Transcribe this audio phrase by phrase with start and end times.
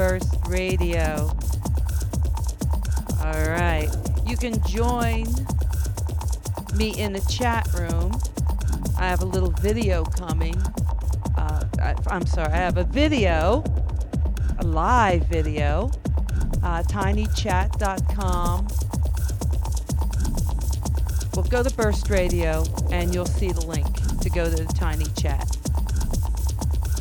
[0.00, 1.30] Burst Radio.
[3.22, 3.86] All right,
[4.26, 5.26] you can join
[6.74, 8.10] me in the chat room.
[8.98, 10.56] I have a little video coming.
[11.36, 13.62] Uh, I, I'm sorry, I have a video,
[14.60, 15.90] a live video,
[16.62, 18.68] uh, tinychat.com.
[21.34, 23.86] Well, go to Burst Radio and you'll see the link
[24.22, 25.58] to go to the Tiny Chat.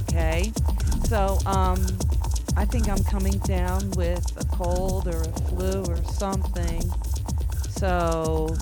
[0.02, 0.52] Okay,
[1.06, 1.78] so um,
[2.70, 6.84] think I'm coming down with a cold or a flu or something.
[7.72, 8.56] So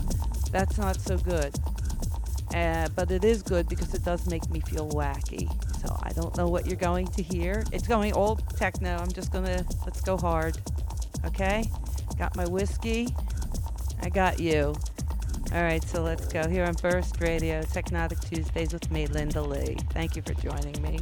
[0.49, 1.53] that's not so good.
[2.55, 5.49] Uh, but it is good because it does make me feel wacky.
[5.81, 7.65] So I don't know what you're going to hear.
[7.73, 8.95] It's going old techno.
[8.95, 10.57] I'm just gonna let's go hard.
[11.25, 11.69] Okay?
[12.17, 13.09] Got my whiskey.
[14.01, 14.73] I got you.
[15.53, 19.77] All right, so let's go here on Burst Radio, Technotic Tuesdays with me, Linda Lee.
[19.91, 20.99] Thank you for joining me.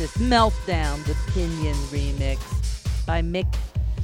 [0.00, 0.16] This?
[0.16, 2.38] Meltdown, the Pinion remix
[3.04, 3.54] by Mick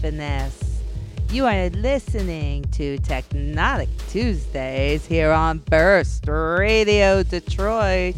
[0.03, 0.83] Finesse.
[1.31, 8.15] You are listening to Technotic Tuesdays here on Burst Radio Detroit.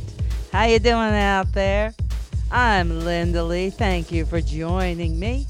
[0.51, 1.95] How you doing out there?
[2.51, 3.71] I'm Linda Lee.
[3.71, 5.47] Thank you for joining me.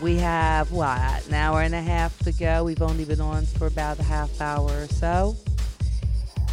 [0.00, 2.64] We have what, an hour and a half to go.
[2.64, 5.36] We've only been on for about a half hour or so.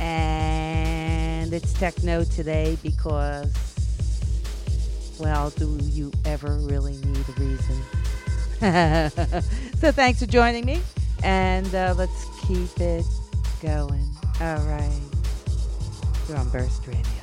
[0.01, 3.72] And it's techno today because,
[5.23, 7.81] well, do you ever really need a reason?
[9.79, 10.81] so thanks for joining me.
[11.23, 13.05] And uh, let's keep it
[13.61, 14.05] going.
[14.41, 14.99] All right.
[16.27, 17.22] You're on Burst Radio.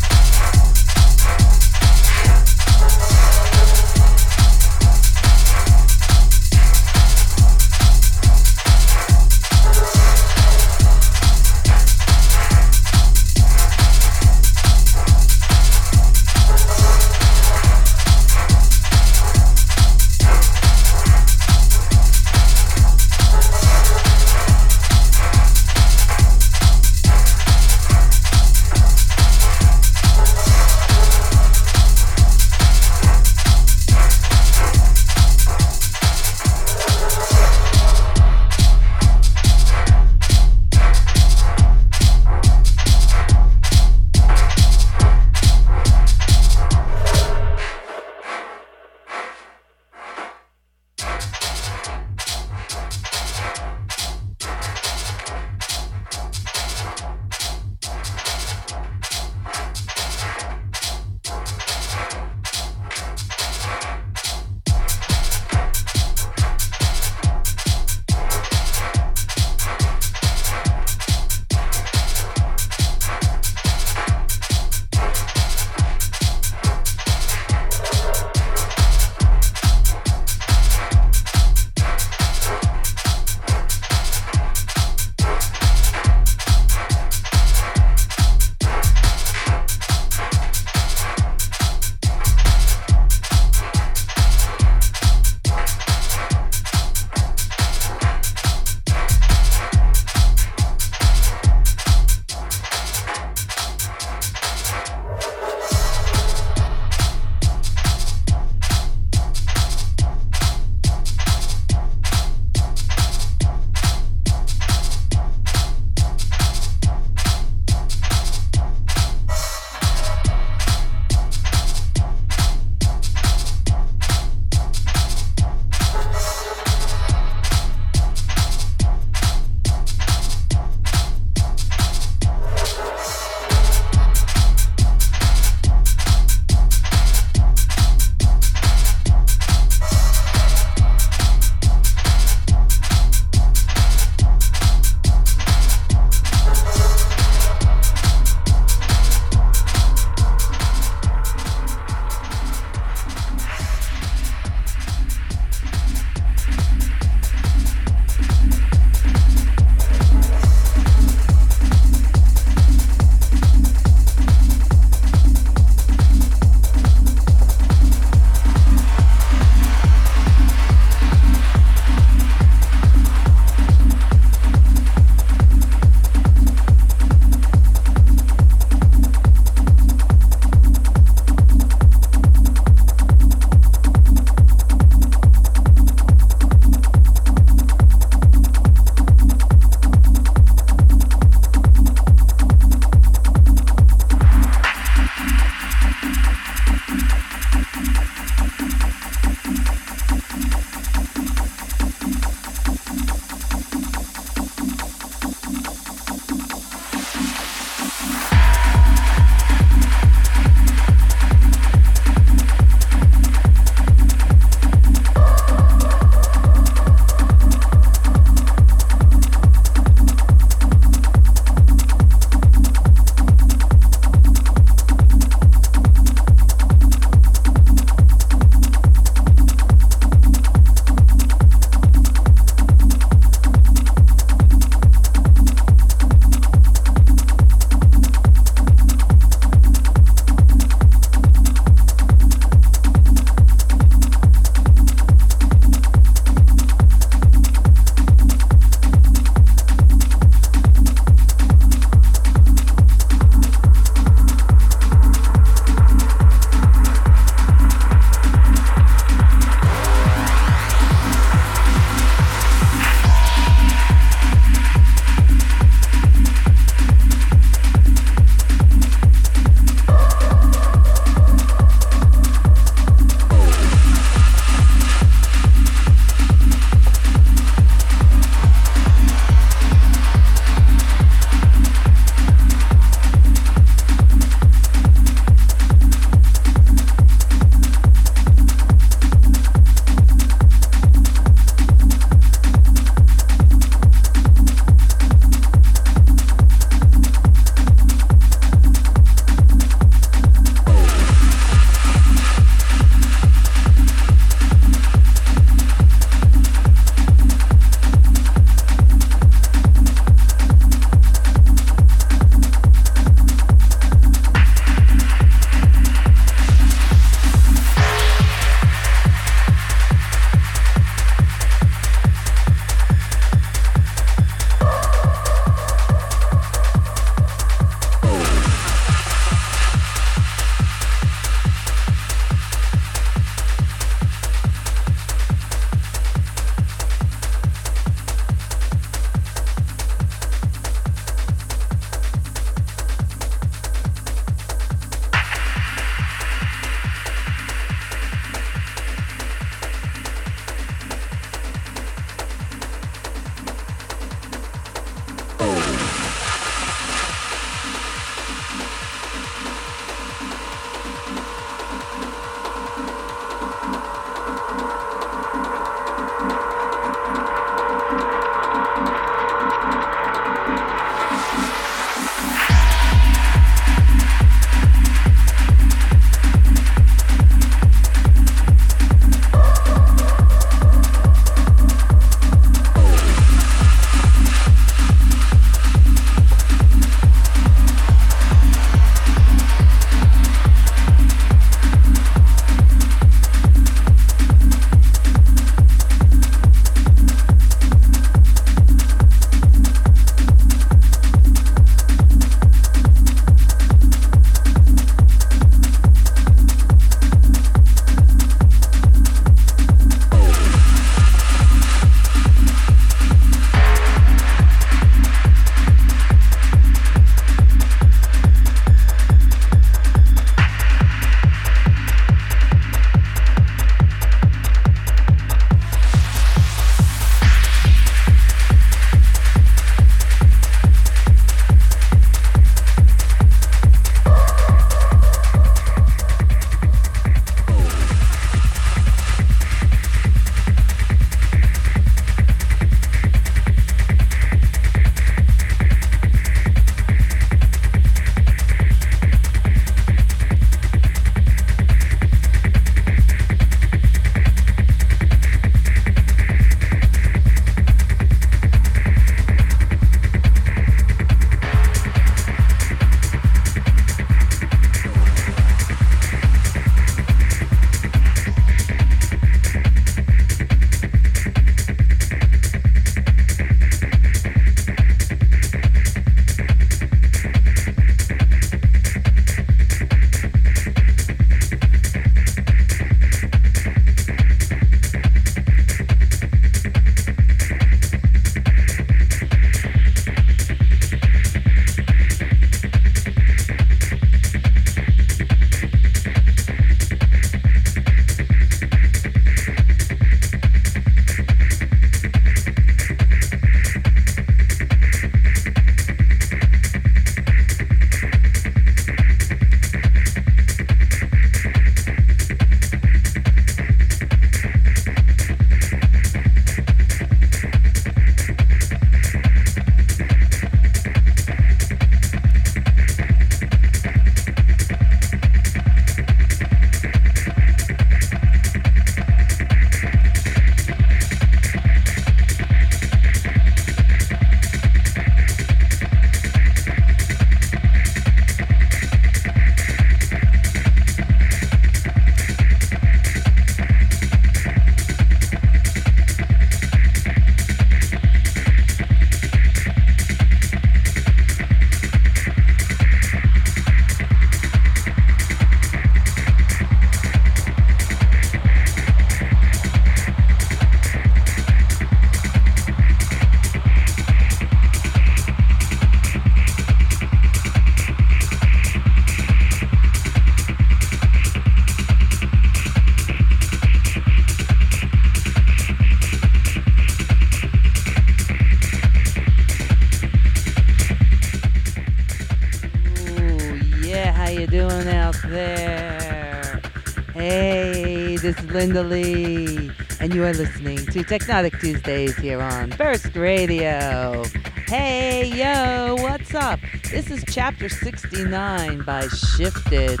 [588.58, 594.24] Linda Lee, and you are listening to Technotic Tuesdays here on Burst Radio.
[594.66, 596.58] Hey, yo, what's up?
[596.90, 600.00] This is chapter 69 by Shifted.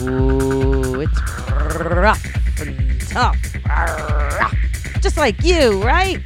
[0.00, 1.18] Ooh, it's
[1.48, 2.22] rough
[2.60, 3.38] and tough.
[5.00, 6.20] Just like you, right?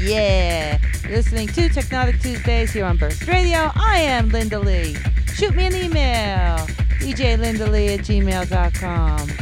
[0.00, 0.78] Yeah.
[1.02, 3.70] You're listening to Technotic Tuesdays here on Burst Radio.
[3.74, 4.96] I am Linda Lee.
[5.34, 6.56] Shoot me an email,
[7.00, 9.35] djlindalee at gmail.com.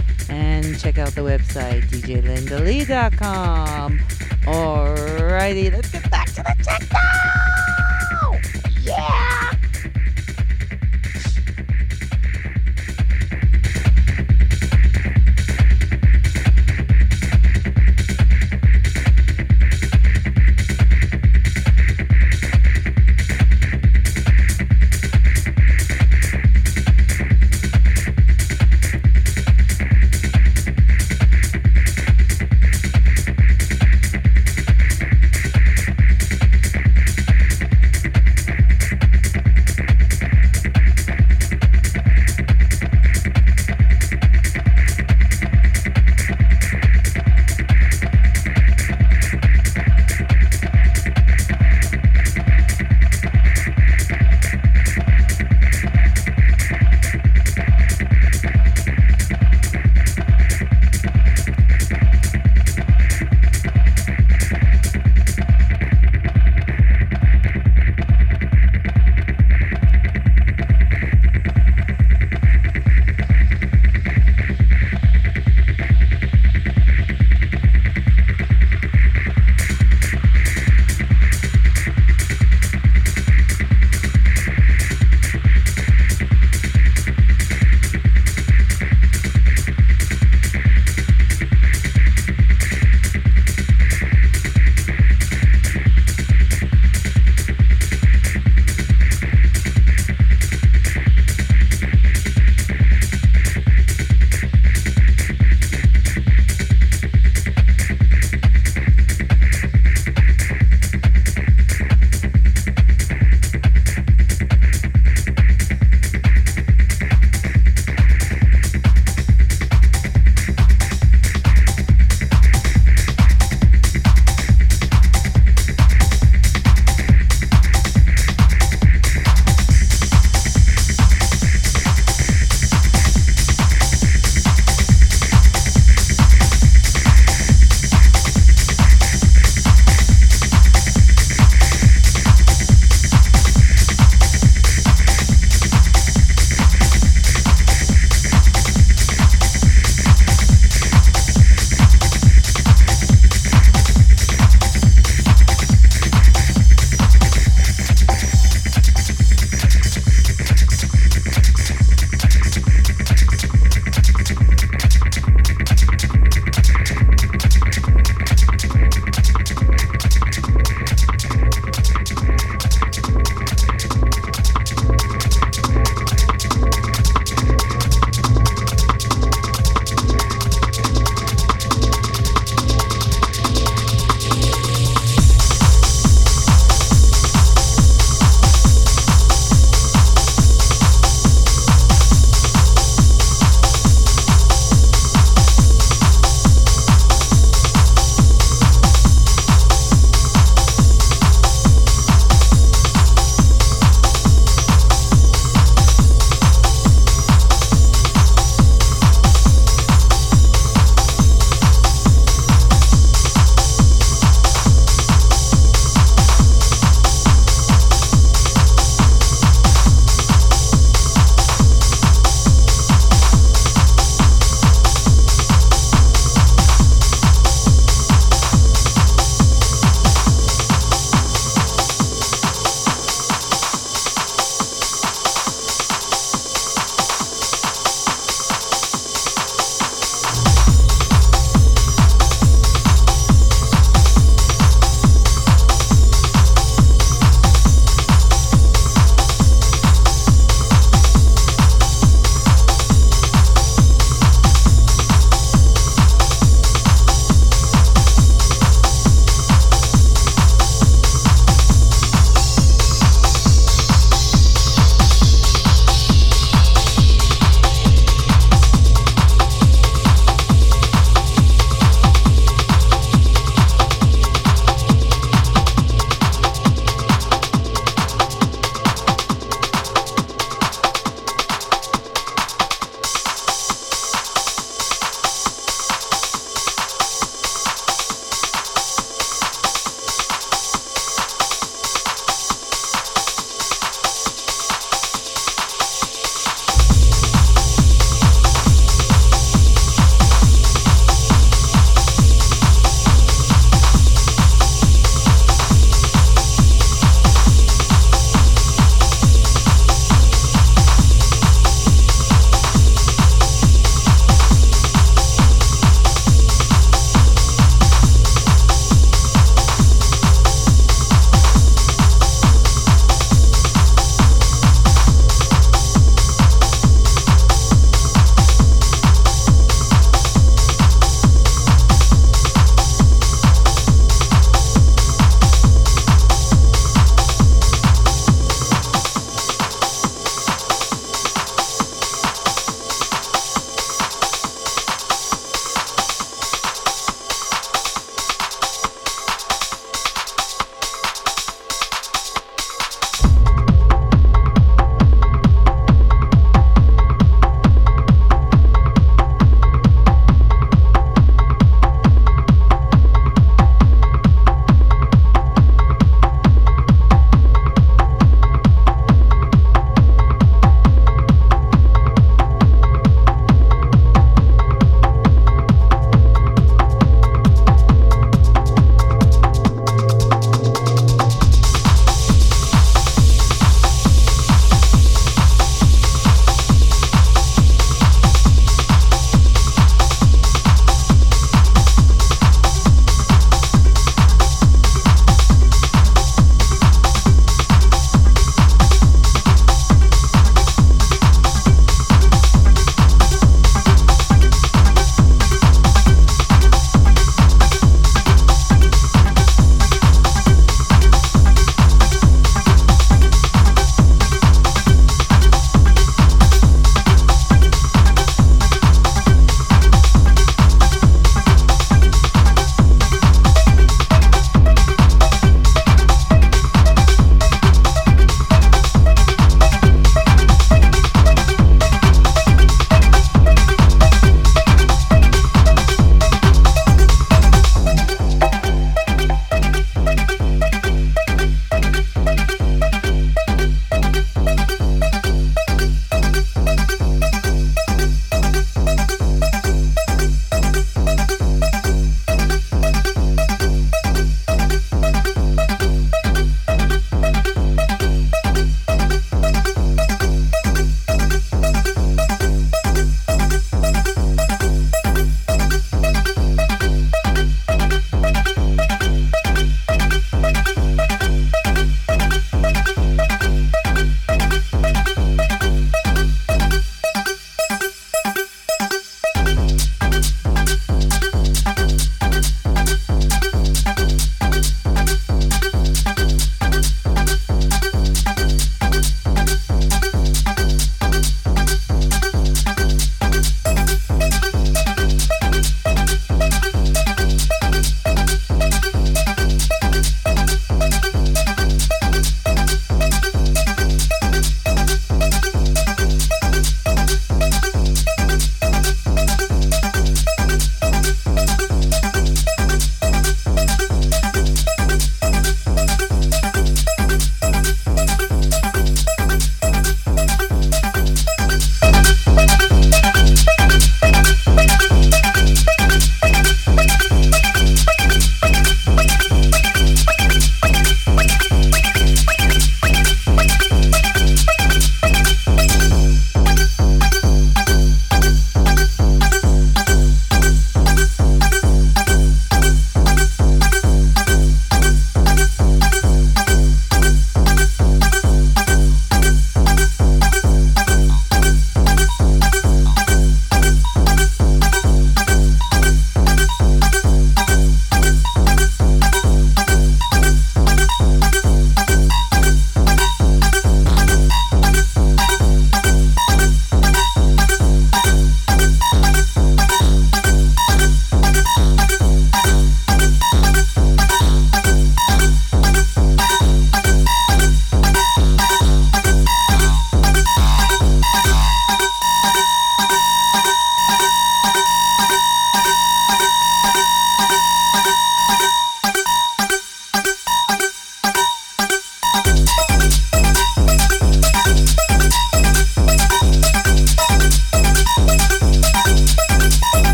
[0.78, 3.98] Check out the website, djlindalee.com.
[4.44, 5.93] Alrighty, let's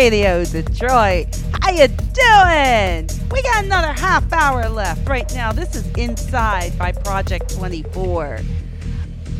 [0.00, 1.28] Radio Detroit.
[1.60, 3.10] How you doing?
[3.30, 5.52] We got another half hour left right now.
[5.52, 8.40] This is Inside by Project 24.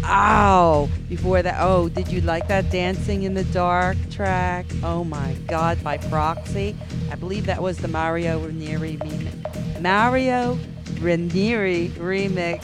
[0.05, 4.67] Oh, before that, oh, did you like that Dancing in the Dark track?
[4.83, 6.77] Oh my God, by Proxy.
[7.11, 9.81] I believe that was the Mario Ranieri remix.
[9.81, 10.59] Mario
[11.01, 12.61] Ranieri remix.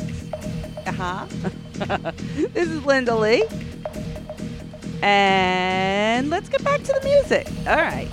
[0.87, 2.11] Uh huh.
[2.53, 3.43] this is Linda Lee.
[5.01, 5.56] And
[7.29, 7.53] the music.
[7.67, 8.06] All right,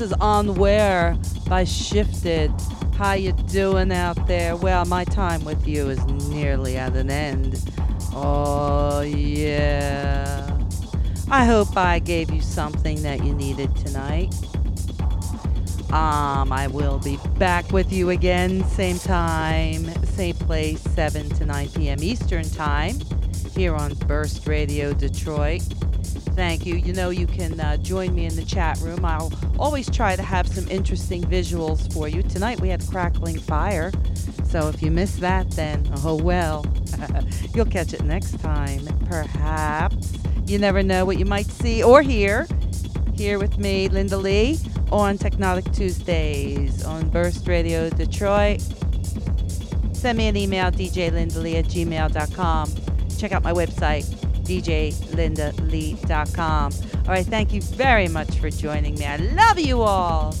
[0.00, 1.14] This is On Where
[1.46, 2.50] by Shifted.
[2.96, 4.56] How you doing out there?
[4.56, 7.62] Well, my time with you is nearly at an end.
[8.14, 10.58] Oh, yeah.
[11.30, 14.34] I hope I gave you something that you needed tonight.
[15.92, 21.68] Um, I will be back with you again, same time, same place, 7 to 9
[21.72, 22.02] p.m.
[22.02, 22.98] Eastern Time,
[23.54, 25.60] here on Burst Radio Detroit.
[26.40, 26.76] Thank you.
[26.76, 29.04] You know, you can uh, join me in the chat room.
[29.04, 29.28] I'll
[29.60, 32.22] always try to have some interesting visuals for you.
[32.22, 33.92] Tonight we had crackling fire,
[34.48, 36.64] so if you missed that, then oh well.
[37.54, 40.14] You'll catch it next time, perhaps.
[40.46, 42.46] You never know what you might see or hear.
[43.14, 44.58] Here with me, Linda Lee,
[44.90, 48.62] on Technotic Tuesdays on Burst Radio Detroit.
[49.92, 52.70] Send me an email, djlindalee at gmail.com.
[53.18, 54.04] Check out my website,
[54.44, 56.72] djlindalee.com.
[57.10, 59.04] All right, thank you very much for joining me.
[59.04, 60.32] I love you all.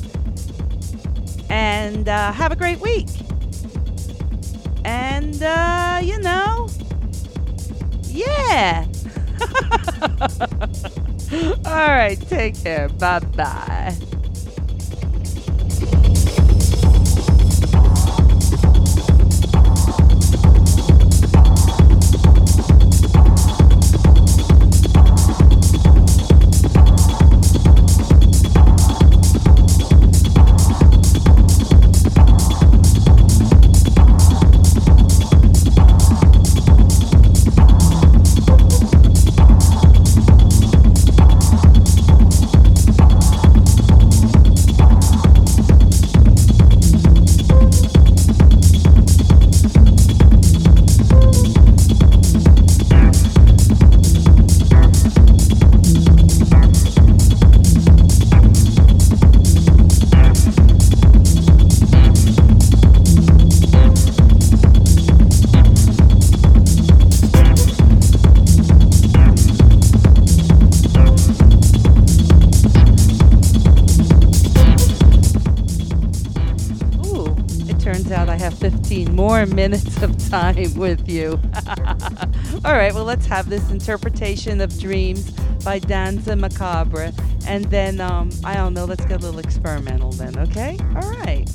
[1.48, 3.08] And uh, have a great week.
[4.84, 6.68] And, uh, you know,
[8.04, 8.86] yeah.
[11.64, 12.88] all right, take care.
[12.88, 13.96] Bye bye.
[80.64, 81.40] Time with you.
[82.64, 85.30] All right, well, let's have this interpretation of dreams
[85.64, 87.12] by Danza Macabre.
[87.46, 90.78] And then, um, I don't know, let's get a little experimental then, okay?
[90.96, 91.48] All right.